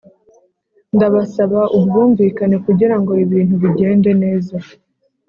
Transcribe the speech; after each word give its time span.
ndabasaba 0.95 1.59
ubwumvikane 1.77 2.55
kugirango 2.65 3.11
ibintu 3.25 3.55
bigende 3.63 4.11
neza 4.23 4.55